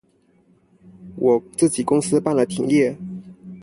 [1.17, 2.95] 我自己公司辦了停業